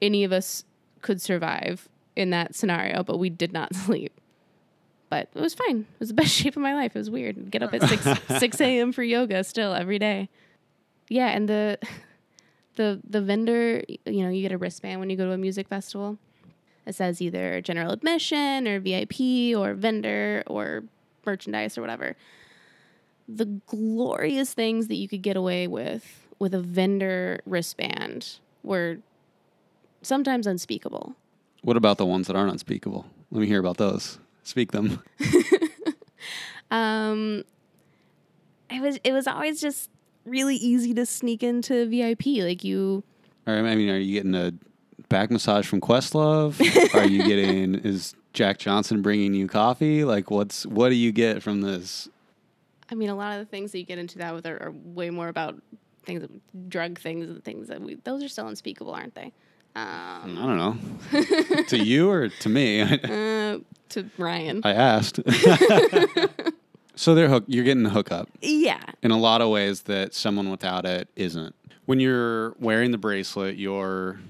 [0.00, 0.64] any of us
[1.00, 4.20] could survive in that scenario, but we did not sleep.
[5.12, 5.80] But it was fine.
[5.80, 6.96] It was the best shape of my life.
[6.96, 7.50] It was weird.
[7.50, 8.92] Get up at six six a.m.
[8.92, 10.30] for yoga still every day.
[11.10, 11.78] Yeah, and the
[12.76, 15.68] the the vendor, you know, you get a wristband when you go to a music
[15.68, 16.16] festival.
[16.86, 20.84] It says either general admission or VIP or vendor or
[21.26, 22.16] merchandise or whatever.
[23.28, 28.96] The glorious things that you could get away with with a vendor wristband were
[30.00, 31.16] sometimes unspeakable.
[31.60, 33.04] What about the ones that aren't unspeakable?
[33.30, 34.18] Let me hear about those.
[34.42, 35.02] Speak them.
[36.70, 37.44] um,
[38.70, 39.90] it was it was always just
[40.24, 42.44] really easy to sneak into VIP.
[42.44, 43.04] Like you.
[43.46, 44.52] I mean, are you getting a
[45.08, 46.60] back massage from Questlove?
[46.94, 50.04] are you getting is Jack Johnson bringing you coffee?
[50.04, 52.08] Like, what's what do you get from this?
[52.90, 54.70] I mean, a lot of the things that you get into that with are, are
[54.70, 55.60] way more about
[56.04, 56.26] things,
[56.68, 57.96] drug things, and things that we.
[58.04, 59.32] Those are still unspeakable, aren't they?
[59.74, 61.62] Um, I don't know.
[61.68, 62.82] to you or to me?
[62.82, 62.86] uh,
[63.92, 64.60] to Ryan.
[64.64, 65.20] I asked.
[66.94, 67.44] so they're hook.
[67.46, 68.28] You're getting a hookup.
[68.40, 68.82] Yeah.
[69.02, 71.54] In a lot of ways that someone without it isn't.
[71.86, 74.20] When you're wearing the bracelet, you're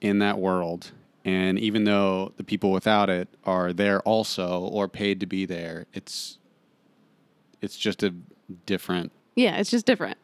[0.00, 0.92] in that world.
[1.24, 5.86] And even though the people without it are there also or paid to be there,
[5.92, 6.38] it's
[7.60, 8.12] it's just a
[8.66, 9.12] different.
[9.36, 10.18] Yeah, it's just different.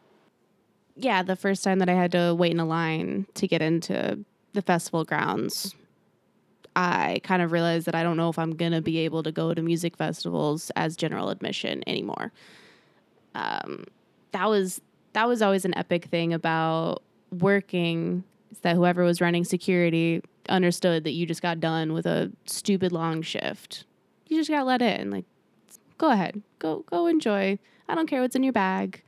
[0.96, 4.24] Yeah, the first time that I had to wait in a line to get into
[4.53, 5.77] the festival grounds,
[6.78, 9.32] I kind of realized that I don't know if I'm going to be able to
[9.32, 12.30] go to music festivals as general admission anymore.
[13.34, 13.84] Um,
[14.30, 14.80] that was
[15.14, 17.02] that was always an epic thing about
[17.36, 22.30] working is that whoever was running security understood that you just got done with a
[22.46, 23.84] stupid long shift.
[24.28, 25.10] You just got let in.
[25.10, 25.24] Like,
[25.98, 29.02] go ahead, go go enjoy I don't care what's in your bag.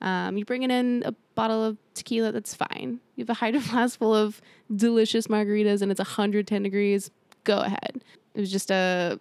[0.00, 2.98] Um, you're bringing in a bottle of tequila, that's fine.
[3.14, 4.40] You have a hydro flask full of
[4.74, 7.12] delicious margaritas and it's 110 degrees,
[7.44, 8.02] go ahead.
[8.34, 9.20] It was just a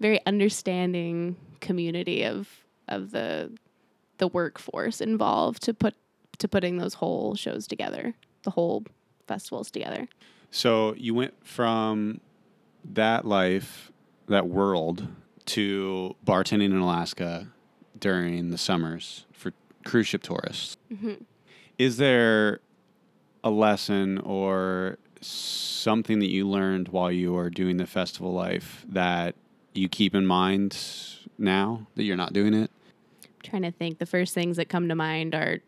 [0.00, 2.48] very understanding community of
[2.86, 3.52] of the
[4.18, 5.94] the workforce involved to put
[6.38, 8.84] to putting those whole shows together, the whole
[9.26, 10.08] festivals together.
[10.50, 12.20] So you went from
[12.84, 13.92] that life,
[14.28, 15.06] that world,
[15.46, 17.48] to bartending in Alaska
[17.98, 19.52] during the summers for
[19.84, 20.76] cruise ship tourists.
[20.92, 21.14] Mm-hmm.
[21.78, 22.60] Is there
[23.44, 29.36] a lesson or something that you learned while you were doing the festival life that
[29.74, 30.76] you keep in mind
[31.38, 32.70] now that you're not doing it?
[33.24, 33.98] I'm trying to think.
[33.98, 35.60] The first things that come to mind are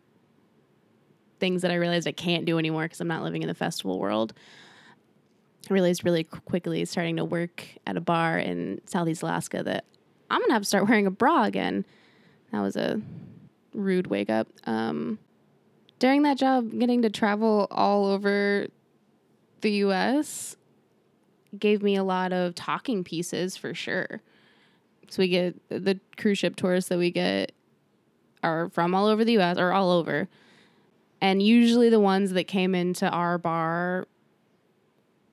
[1.39, 3.99] things that I realized I can't do anymore because I'm not living in the festival
[3.99, 4.35] world.
[5.71, 9.85] I realized really quickly, starting to work at a bar in Southeast Alaska, that
[10.29, 11.87] I'm gonna have to start wearing a bra again.
[12.51, 13.01] That was a
[13.75, 14.49] rude wake up.
[14.65, 15.19] Um,
[16.01, 18.67] during that job, getting to travel all over
[19.61, 20.57] the U.S.
[21.57, 24.23] gave me a lot of talking pieces for sure.
[25.11, 27.53] So we get the cruise ship tourists that we get
[28.43, 29.59] are from all over the U.S.
[29.59, 30.29] or all over,
[31.21, 34.07] and usually the ones that came into our bar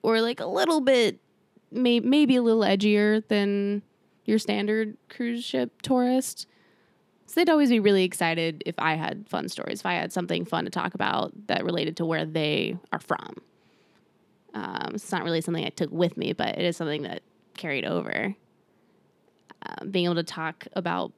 [0.03, 1.19] were like a little bit,
[1.71, 3.81] may- maybe a little edgier than
[4.25, 6.47] your standard cruise ship tourist.
[7.27, 10.45] So they'd always be really excited if I had fun stories, if I had something
[10.45, 13.35] fun to talk about that related to where they are from.
[14.53, 17.21] Um, it's not really something I took with me, but it is something that
[17.55, 18.33] carried over.
[19.61, 21.11] Um, being able to talk about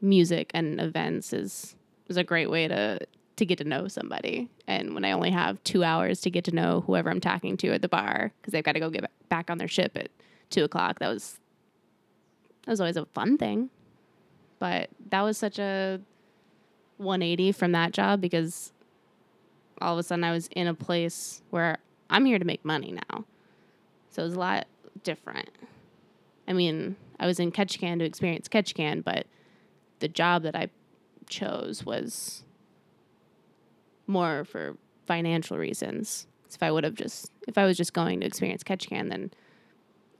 [0.00, 1.76] music and events is
[2.08, 2.98] is a great way to
[3.36, 4.50] to get to know somebody.
[4.66, 7.68] And when I only have two hours to get to know whoever I'm talking to
[7.72, 10.10] at the bar, because they've got to go get back on their ship at
[10.50, 11.38] two o'clock, that was
[12.64, 13.70] that was always a fun thing.
[14.62, 16.00] But that was such a
[16.98, 18.72] 180 from that job because
[19.80, 22.92] all of a sudden I was in a place where I'm here to make money
[22.92, 23.24] now.
[24.10, 24.68] So it was a lot
[25.02, 25.50] different.
[26.46, 29.26] I mean, I was in Ketchikan to experience Ketchikan, but
[29.98, 30.68] the job that I
[31.28, 32.44] chose was
[34.06, 34.76] more for
[35.08, 36.28] financial reasons.
[36.46, 39.32] So if I would have just, if I was just going to experience Ketchikan, then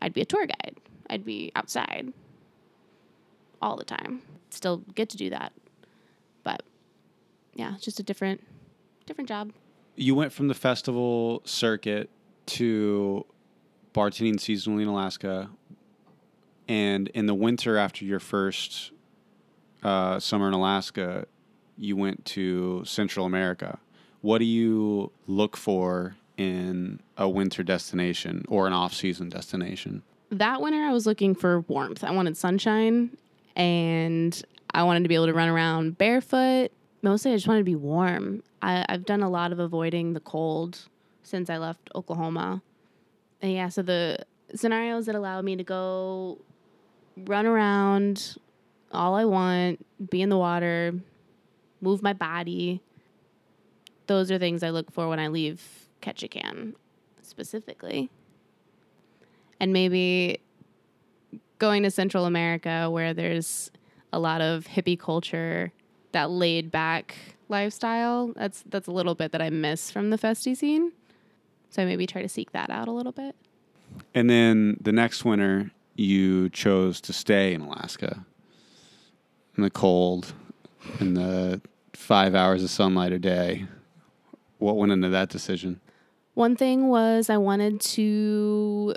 [0.00, 0.78] I'd be a tour guide.
[1.08, 2.12] I'd be outside
[3.62, 4.20] all the time.
[4.50, 5.52] Still get to do that,
[6.42, 6.62] but
[7.54, 8.42] yeah, it's just a different,
[9.06, 9.52] different job.
[9.96, 12.10] You went from the festival circuit
[12.46, 13.24] to
[13.94, 15.48] bartending seasonally in Alaska,
[16.68, 18.92] and in the winter after your first
[19.82, 21.26] uh, summer in Alaska,
[21.76, 23.78] you went to Central America.
[24.20, 30.02] What do you look for in a winter destination or an off-season destination?
[30.30, 32.04] That winter, I was looking for warmth.
[32.04, 33.16] I wanted sunshine
[33.56, 36.70] and I wanted to be able to run around barefoot.
[37.02, 38.42] Mostly, I just wanted to be warm.
[38.60, 40.78] I, I've done a lot of avoiding the cold
[41.22, 42.62] since I left Oklahoma.
[43.40, 44.18] And yeah, so the
[44.54, 46.38] scenarios that allow me to go
[47.16, 48.36] run around
[48.92, 50.94] all I want, be in the water,
[51.80, 52.80] move my body.
[54.06, 56.74] Those are things I look for when I leave Ketchikan
[57.22, 58.10] specifically.
[59.58, 60.40] And maybe
[61.62, 63.70] going to Central America where there's
[64.12, 65.70] a lot of hippie culture,
[66.10, 67.14] that laid back
[67.48, 68.32] lifestyle.
[68.34, 70.90] That's that's a little bit that I miss from the festy scene.
[71.70, 73.36] So I maybe try to seek that out a little bit.
[74.12, 78.26] And then the next winter, you chose to stay in Alaska
[79.56, 80.34] in the cold,
[80.98, 81.60] in the
[81.92, 83.66] five hours of sunlight a day.
[84.58, 85.80] What went into that decision?
[86.34, 88.96] One thing was I wanted to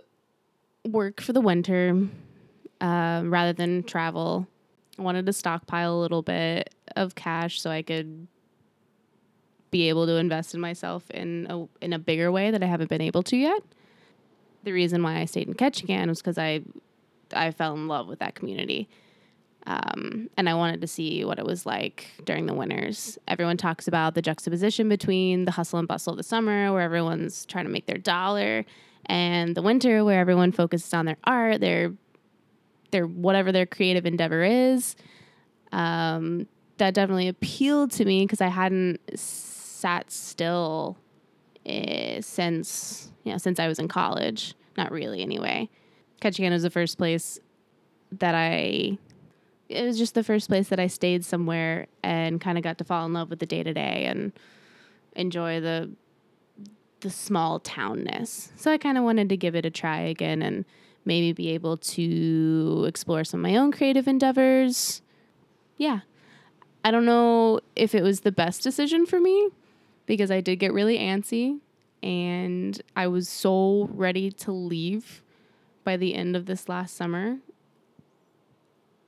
[0.83, 2.07] work for the winter
[2.81, 4.47] uh, rather than travel.
[4.97, 8.27] I wanted to stockpile a little bit of cash so I could
[9.71, 12.89] be able to invest in myself in a in a bigger way that I haven't
[12.89, 13.61] been able to yet.
[14.63, 16.61] The reason why I stayed in Ketchikan was because I
[17.33, 18.87] I fell in love with that community.
[19.67, 23.17] Um, and I wanted to see what it was like during the winters.
[23.27, 27.45] Everyone talks about the juxtaposition between the hustle and bustle of the summer, where everyone's
[27.47, 28.63] trying to make their dollar,
[29.07, 31.93] and the winter, where everyone focuses on their art, their
[32.91, 34.95] their whatever their creative endeavor is.
[35.71, 40.97] Um, that definitely appealed to me because I hadn't sat still
[41.65, 44.55] uh, since you know since I was in college.
[44.77, 45.69] Not really, anyway.
[46.21, 47.39] Ketchikan was the first place
[48.11, 48.97] that I.
[49.67, 52.83] It was just the first place that I stayed somewhere and kind of got to
[52.83, 54.31] fall in love with the day to day and
[55.15, 55.89] enjoy the
[56.99, 58.49] the small townness.
[58.57, 60.65] So I kind of wanted to give it a try again and
[61.05, 65.01] maybe be able to explore some of my own creative endeavors.
[65.77, 66.01] yeah.
[66.83, 69.49] I don't know if it was the best decision for me
[70.05, 71.59] because I did get really antsy
[72.03, 75.23] and I was so ready to leave
[75.83, 77.37] by the end of this last summer.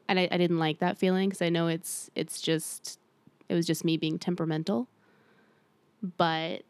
[0.10, 3.00] And I, I didn't like that feeling because I know it's it's just
[3.48, 4.88] it was just me being temperamental.
[6.02, 6.64] But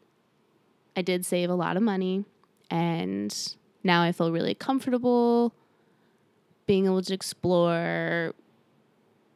[0.94, 2.24] I did save a lot of money
[2.70, 5.52] and now I feel really comfortable
[6.66, 8.34] being able to explore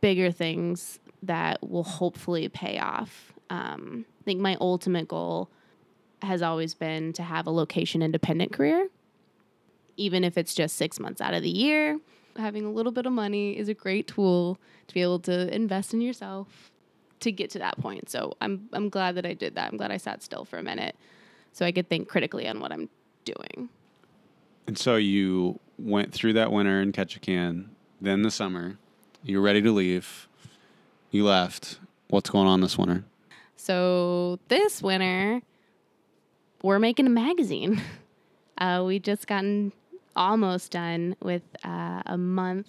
[0.00, 3.32] bigger things that will hopefully pay off.
[3.48, 5.48] Um, I think my ultimate goal
[6.22, 8.88] has always been to have a location independent career,
[9.96, 11.98] even if it's just six months out of the year.
[12.36, 15.92] Having a little bit of money is a great tool to be able to invest
[15.92, 16.70] in yourself
[17.20, 18.10] to get to that point.
[18.10, 19.70] So I'm I'm glad that I did that.
[19.70, 20.96] I'm glad I sat still for a minute
[21.52, 22.88] so I could think critically on what I'm
[23.24, 23.68] doing.
[24.66, 27.66] And so you went through that winter in Ketchikan,
[28.00, 28.78] then the summer.
[29.24, 30.28] You're ready to leave.
[31.10, 31.78] You left.
[32.08, 33.04] What's going on this winter?
[33.56, 35.42] So this winter,
[36.62, 37.80] we're making a magazine.
[38.58, 39.72] Uh, we just gotten
[40.14, 42.68] almost done with uh, a month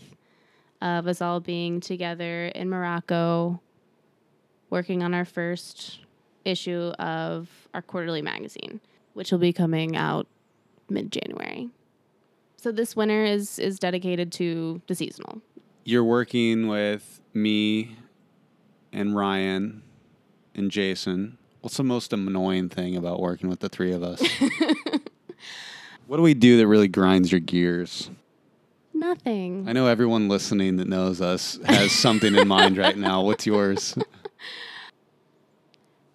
[0.82, 3.62] of us all being together in Morocco,
[4.72, 6.00] working on our first
[6.46, 8.82] issue of our quarterly magazine,
[9.14, 10.26] which will be coming out
[10.90, 11.70] mid January.
[12.64, 15.42] So this winter is is dedicated to the seasonal.
[15.84, 17.98] You're working with me
[18.94, 19.84] and Ryan
[20.56, 21.38] and Jason.
[21.60, 24.26] What's the most annoying thing about working with the three of us?
[26.08, 28.10] what do we do that really grinds your gears?
[28.94, 29.68] Nothing.
[29.68, 33.24] I know everyone listening that knows us has something in mind right now.
[33.24, 33.94] What's yours?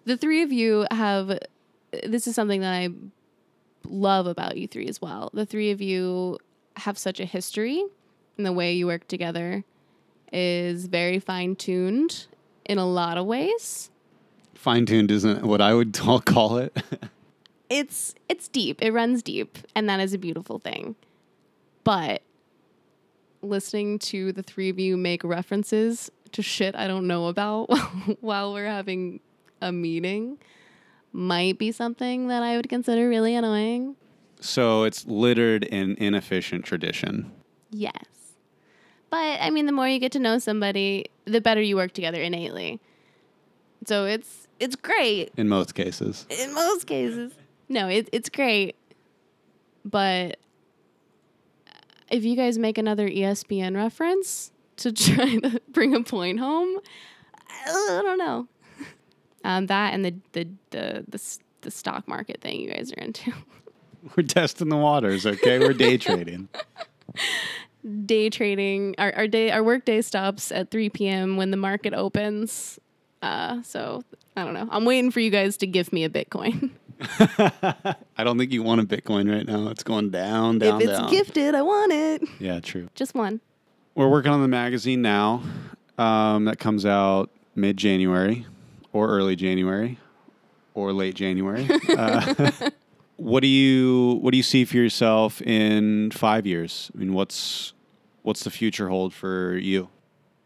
[0.05, 1.37] The three of you have
[2.03, 2.89] this is something that I
[3.85, 5.29] love about you three as well.
[5.33, 6.37] The three of you
[6.77, 7.83] have such a history,
[8.37, 9.63] and the way you work together
[10.31, 12.27] is very fine tuned
[12.65, 13.89] in a lot of ways.
[14.53, 15.93] Fine tuned isn't what I would
[16.25, 16.81] call it.
[17.69, 18.81] It's it's deep.
[18.81, 20.95] It runs deep, and that is a beautiful thing.
[21.83, 22.21] But
[23.41, 27.67] listening to the three of you make references to shit I don't know about
[28.21, 29.19] while we're having
[29.61, 30.37] a meeting
[31.11, 33.95] might be something that I would consider really annoying.
[34.39, 37.31] so it's littered in inefficient tradition.
[37.71, 37.93] Yes.
[39.09, 42.21] But I mean, the more you get to know somebody, the better you work together
[42.21, 42.79] innately.
[43.85, 46.25] So it's it's great In most cases.
[46.29, 47.33] in most cases.
[47.69, 48.75] No, it, it's great.
[49.85, 50.37] But
[52.11, 56.79] if you guys make another ESPN reference to try to bring a point home,
[57.65, 58.47] I don't know.
[59.49, 63.33] Um, that and the the the the, the stock market thing you guys are into.
[64.15, 65.57] We're testing the waters, okay?
[65.59, 66.47] We're day trading.
[68.05, 71.93] day trading our, our day our work day stops at 3 p.m when the market
[71.93, 72.77] opens
[73.21, 74.03] uh so
[74.35, 76.71] i don't know i'm waiting for you guys to give me a bitcoin
[78.17, 79.69] I don't think you want a Bitcoin right now.
[79.69, 81.09] It's going down, down, if it's down.
[81.09, 82.89] gifted i want it Yeah, true.
[82.93, 83.39] just one
[83.95, 85.41] We're working on the magazine now.
[85.97, 88.45] Um, that comes out mid January
[88.93, 89.97] or early January
[90.73, 91.67] or late January.
[91.89, 92.51] uh,
[93.17, 96.91] what do you what do you see for yourself in five years?
[96.93, 97.73] I mean, what's
[98.21, 99.89] what's the future hold for you?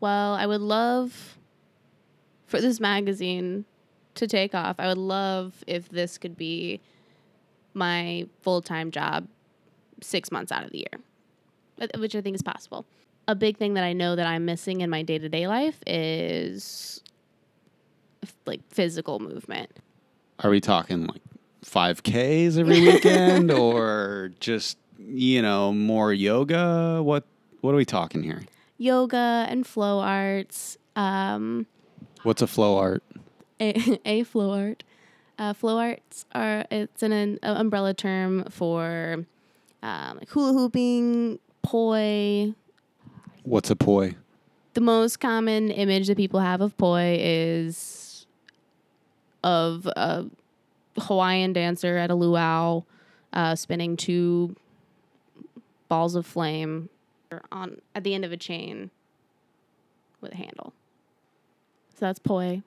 [0.04, 1.38] well i would love
[2.46, 3.64] for this magazine
[4.16, 6.82] to take off i would love if this could be
[7.74, 9.26] my full-time job
[10.02, 11.00] six months out of the year
[11.82, 12.86] uh, which i think is possible
[13.30, 17.02] a big thing that i know that i'm missing in my day-to-day life is
[18.46, 19.72] like physical movement
[20.40, 21.22] Are we talking like
[21.64, 27.02] five Ks every weekend or just you know more yoga?
[27.04, 27.26] What
[27.62, 28.44] what are we talking here?
[28.78, 31.66] yoga and flow arts um,
[32.24, 33.04] What's a flow art?
[33.60, 34.84] a, a flow art.
[35.40, 39.26] Uh, flow arts are it's an, an umbrella term for
[39.82, 42.54] um, like hula hooping, poi.
[43.44, 44.16] What's a poi?
[44.74, 47.76] The most common image that people have of poi is
[49.44, 50.26] of a
[50.98, 52.84] Hawaiian dancer at a luau
[53.34, 54.56] uh, spinning two
[55.90, 56.90] balls of flame
[57.52, 58.92] on at the end of a chain
[60.22, 60.74] with a handle.
[61.96, 62.62] So that's poi.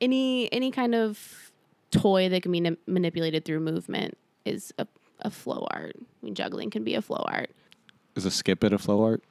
[0.00, 1.52] Any any kind of
[1.90, 4.86] toy that can be nim- manipulated through movement is a,
[5.20, 5.96] a flow art.
[5.96, 7.50] I mean, juggling can be a flow art
[8.14, 9.22] Is a skip it a flow art?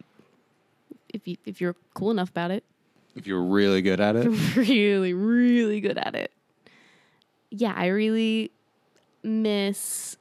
[1.14, 2.64] if you if you're cool enough about it.
[3.16, 4.28] If you're really good at it.
[4.56, 6.32] really, really good at it.
[7.52, 8.52] Yeah, I really
[9.24, 10.18] miss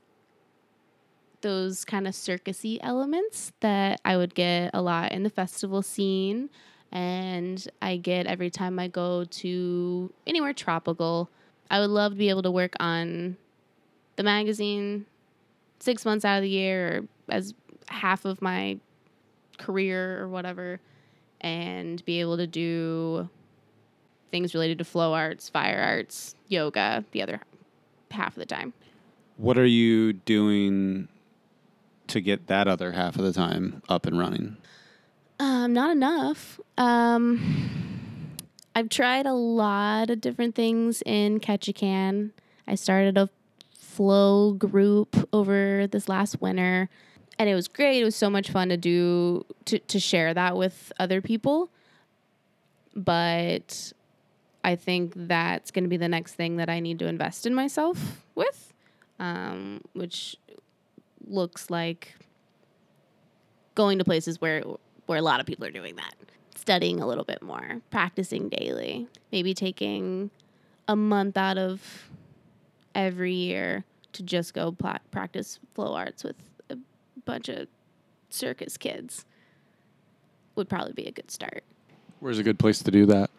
[1.41, 6.51] those kind of circusy elements that I would get a lot in the festival scene
[6.91, 11.31] and I get every time I go to anywhere tropical.
[11.71, 13.37] I would love to be able to work on
[14.17, 15.07] the magazine
[15.81, 17.55] six months out of the year or as
[17.89, 18.79] half of my
[19.59, 20.81] career or whatever
[21.41, 23.29] and be able to do
[24.31, 27.41] things related to flow arts, fire arts, yoga the other
[28.11, 28.73] half of the time.
[29.37, 31.09] What are you doing
[32.09, 34.57] to get that other half of the time up and running?
[35.39, 36.59] Um, not enough.
[36.77, 42.33] Um, I've tried a lot of different things in Ketchikan.
[42.67, 43.29] I started a
[43.73, 46.89] flow group over this last winter
[47.39, 48.01] and it was great.
[48.01, 51.71] It was so much fun to do to to share that with other people.
[52.95, 53.93] But
[54.69, 57.55] I think that's going to be the next thing that I need to invest in
[57.55, 58.75] myself with,
[59.19, 60.37] um, which
[61.27, 62.15] looks like
[63.75, 64.63] going to places where
[65.07, 66.15] where a lot of people are doing that,
[66.55, 70.31] studying a little bit more, practicing daily, maybe taking
[70.87, 72.11] a month out of
[72.95, 74.77] every year to just go
[75.11, 76.37] practice flow arts with
[76.69, 76.77] a
[77.25, 77.69] bunch of
[78.29, 79.25] circus kids
[80.57, 81.65] would probably be a good start.
[82.21, 83.31] Where's a good place to do that?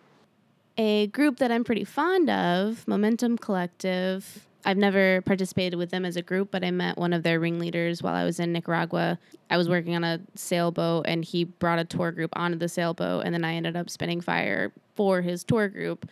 [0.81, 4.47] A group that I'm pretty fond of, Momentum Collective.
[4.63, 8.01] I've never participated with them as a group, but I met one of their ringleaders
[8.01, 9.19] while I was in Nicaragua.
[9.49, 13.25] I was working on a sailboat and he brought a tour group onto the sailboat
[13.25, 16.09] and then I ended up spinning fire for his tour group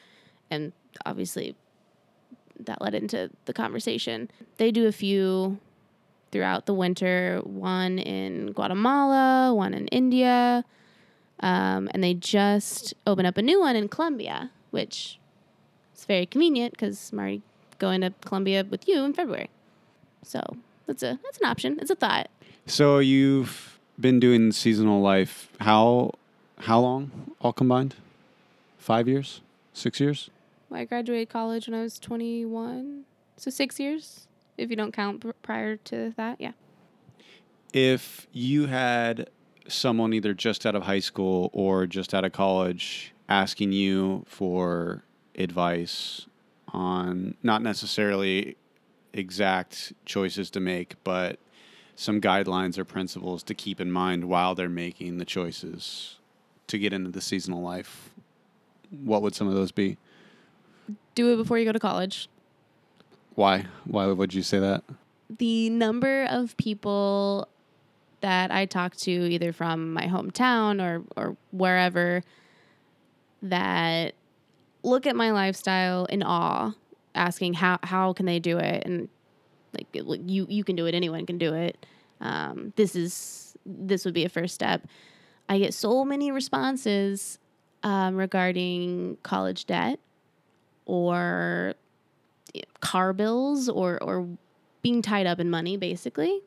[0.51, 0.74] and
[1.05, 1.55] obviously
[2.59, 4.30] that led into the conversation.
[4.57, 5.59] They do a few
[6.34, 10.65] throughout the winter one in Guatemala, one in India.
[11.39, 15.20] Um, and they just opened up a new one in Colombia, which
[15.95, 17.41] is very convenient because I'm already
[17.80, 19.49] going to Colombia with you in February.
[20.24, 20.41] So
[20.86, 21.78] that's a that's an option.
[21.82, 22.30] It's a thought.
[22.65, 26.13] So you've been doing seasonal life how
[26.59, 27.95] how long all combined?
[28.78, 29.41] Five years?
[29.74, 30.30] Six years?
[30.72, 33.05] I graduated college when I was 21,
[33.38, 36.41] so six years if you don't count prior to that.
[36.41, 36.51] Yeah.
[37.74, 39.30] If you had
[39.68, 45.03] someone either just out of high school or just out of college asking you for
[45.36, 46.28] advice
[46.69, 48.57] on not necessarily
[49.13, 51.39] exact choices to make, but
[51.95, 56.17] some guidelines or principles to keep in mind while they're making the choices
[56.67, 58.11] to get into the seasonal life,
[59.03, 59.97] what would some of those be?
[61.15, 62.30] Do it before you go to college.
[63.36, 63.65] Why?
[63.86, 64.84] Why would you say that?
[65.30, 67.47] The number of people
[68.21, 72.23] that I talk to, either from my hometown or, or wherever,
[73.41, 74.13] that
[74.83, 76.73] look at my lifestyle in awe,
[77.15, 78.83] asking how, how can they do it?
[78.85, 79.09] And
[79.73, 80.95] like you, you can do it.
[80.95, 81.85] Anyone can do it.
[82.21, 84.88] Um, this is, this would be a first step.
[85.49, 87.39] I get so many responses
[87.83, 89.99] um, regarding college debt
[90.85, 91.75] or
[92.79, 94.27] car bills or or
[94.81, 96.41] being tied up in money basically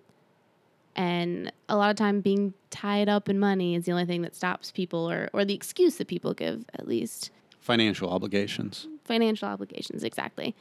[1.01, 4.37] and a lot of time being tied up in money is the only thing that
[4.37, 7.31] stops people or or the excuse that people give at least.
[7.59, 8.87] Financial obligations.
[9.05, 10.55] Financial obligations exactly.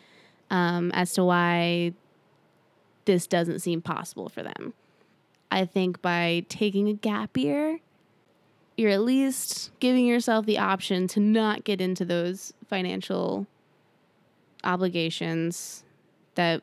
[0.50, 1.92] Um, as to why
[3.04, 4.74] this doesn't seem possible for them.
[5.52, 7.80] I think by taking a gap year
[8.78, 13.46] you're at least giving yourself the option to not get into those financial
[14.64, 15.84] obligations
[16.36, 16.62] that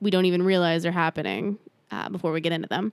[0.00, 1.58] we don't even realize are happening
[1.90, 2.92] uh, before we get into them.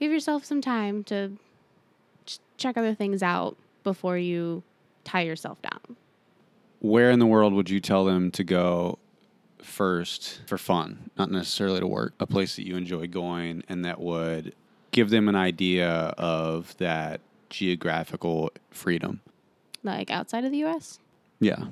[0.00, 1.36] Give yourself some time to
[2.26, 4.62] ch- check other things out before you
[5.04, 5.96] tie yourself down.
[6.80, 8.98] Where in the world would you tell them to go
[9.58, 12.14] first for fun, not necessarily to work?
[12.20, 14.54] A place that you enjoy going and that would
[14.90, 17.20] give them an idea of that
[17.50, 19.20] geographical freedom.
[19.82, 20.98] Like outside of the US?
[21.40, 21.64] Yeah.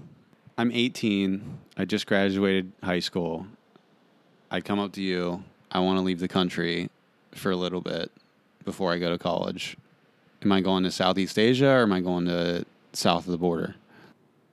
[0.59, 1.59] I'm 18.
[1.77, 3.47] I just graduated high school.
[4.51, 5.43] I come up to you.
[5.73, 6.91] I want to leave the country
[7.35, 8.13] for a little bit
[8.65, 9.77] before I go to college.
[10.43, 13.75] Am I going to Southeast Asia or am I going to south of the border?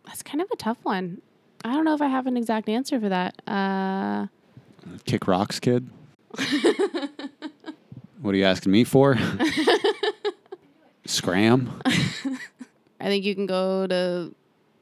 [0.06, 1.22] That's kind of a tough one.
[1.66, 3.36] I don't know if I have an exact answer for that.
[3.46, 4.28] Uh...
[5.06, 5.90] Kick rocks, kid.
[8.22, 9.18] what are you asking me for?
[11.06, 11.82] Scram.
[11.86, 14.34] I think you can go to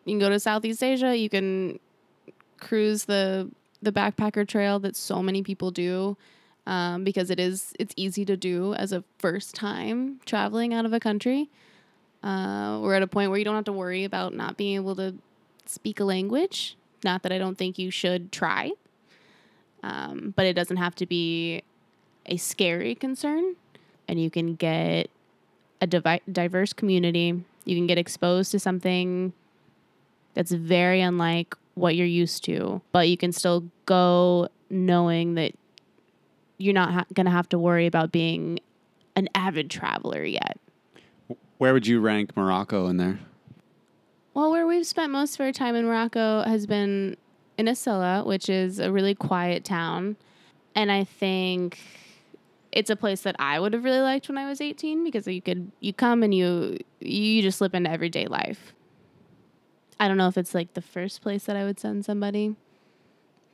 [0.06, 1.18] you can go to Southeast Asia.
[1.18, 1.80] You can
[2.60, 3.50] cruise the
[3.82, 6.18] the backpacker trail that so many people do
[6.66, 10.94] um, because it is it's easy to do as a first time traveling out of
[10.94, 11.50] a country.
[12.22, 14.96] Uh, we're at a point where you don't have to worry about not being able
[14.96, 15.16] to
[15.66, 16.76] speak a language.
[17.04, 18.72] Not that I don't think you should try,
[19.84, 21.62] um, but it doesn't have to be
[22.26, 23.56] a scary concern,
[24.08, 25.10] and you can get
[25.80, 27.44] a divi- diverse community.
[27.66, 29.32] You can get exposed to something
[30.34, 35.54] that's very unlike what you're used to, but you can still go knowing that
[36.58, 38.60] you're not ha- going to have to worry about being
[39.16, 40.58] an avid traveler yet.
[41.58, 43.20] Where would you rank Morocco in there?
[44.34, 47.18] Well, where we've spent most of our time in Morocco has been
[47.58, 50.16] in Asila, which is a really quiet town.
[50.76, 51.80] And I think
[52.72, 55.42] it's a place that I would have really liked when I was 18 because you
[55.42, 58.74] could you come and you you just slip into everyday life.
[60.00, 62.56] I don't know if it's like the first place that I would send somebody,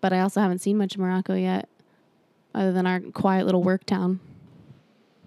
[0.01, 1.69] but I also haven't seen much of Morocco yet
[2.53, 4.19] other than our quiet little work town.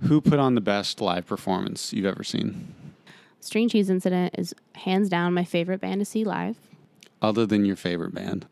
[0.03, 2.75] Who put on the best live performance you've ever seen?
[3.41, 6.57] String Cheese Incident is hands down my favorite band to see live.
[7.23, 8.47] Other than your favorite band?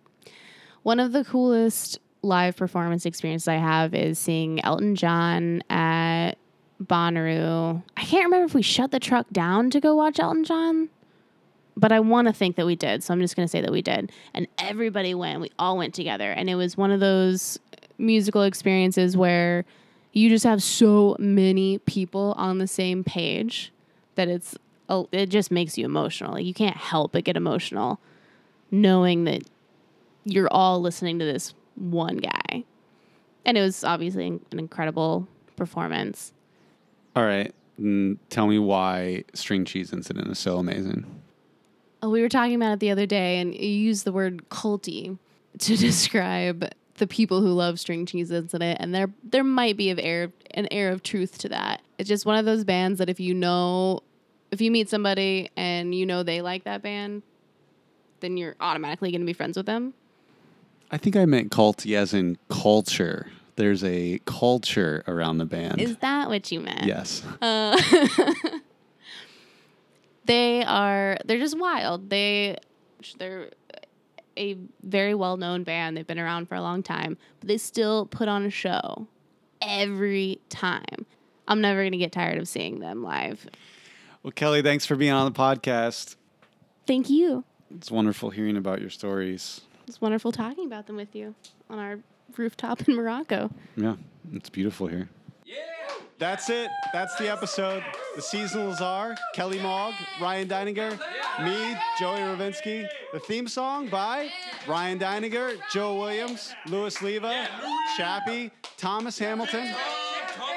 [0.83, 6.33] One of the coolest live performance experiences I have is seeing Elton John at
[6.83, 7.83] Bonnaroo.
[7.97, 10.89] I can't remember if we shut the truck down to go watch Elton John,
[11.77, 13.03] but I want to think that we did.
[13.03, 14.13] So I'm just going to say that we did.
[14.33, 15.41] And everybody went.
[15.41, 16.31] We all went together.
[16.31, 17.59] And it was one of those
[17.99, 19.65] musical experiences where
[20.13, 23.73] you just have so many people on the same page
[24.15, 24.57] that it's
[25.13, 26.35] it just makes you emotional.
[26.35, 28.01] Like you can't help but get emotional
[28.71, 29.43] knowing that
[30.25, 32.65] you're all listening to this one guy.
[33.45, 36.33] And it was obviously an incredible performance.
[37.17, 37.53] All right.
[38.31, 41.23] Tell me why String Cheese Incident is so amazing.
[42.05, 45.17] Oh, we were talking about it the other day, and you used the word culty
[45.61, 49.99] to describe the people who love string cheese incident, and there there might be of
[49.99, 51.81] air an air of truth to that.
[51.97, 54.03] It's just one of those bands that if you know,
[54.51, 57.23] if you meet somebody and you know they like that band,
[58.21, 59.95] then you're automatically going to be friends with them.
[60.91, 63.31] I think I meant culty as in culture.
[63.57, 65.81] There's a culture around the band.
[65.81, 66.85] Is that what you meant?
[66.85, 67.23] yes.
[67.41, 67.81] Uh,
[70.25, 72.11] they are they're just wild.
[72.11, 72.57] They
[73.19, 73.51] they're
[74.37, 75.97] a very well known band.
[75.97, 79.07] They've been around for a long time, but they still put on a show
[79.63, 81.07] every time.
[81.47, 83.47] I'm never gonna get tired of seeing them live.
[84.23, 86.17] Well, Kellie, thanks for being on the podcast.
[86.87, 87.45] Thank you.
[87.75, 89.61] It's wonderful hearing about your stories.
[89.87, 91.35] It's wonderful talking about them with you
[91.69, 91.99] on our
[92.37, 93.51] rooftop in Morocco.
[93.77, 93.97] Yeah,
[94.33, 95.09] it's beautiful here.
[96.19, 96.71] That's it.
[96.93, 97.83] That's the episode.
[98.15, 100.93] The seasonals are Kellie Mogg, Ryan Deininger,
[101.45, 102.89] me, Joey Ravinsky.
[103.13, 104.31] The theme song by
[104.67, 107.49] Ryan Deininger, Joe Williams, Louis Leva,
[107.97, 109.75] Chappie, Thomas Hamilton.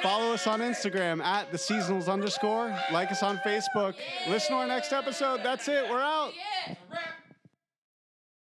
[0.01, 2.75] Follow us on Instagram at the seasonals underscore.
[2.91, 3.95] Like us on Facebook.
[4.27, 5.41] Listen to our next episode.
[5.43, 5.89] That's it.
[5.89, 6.33] We're out.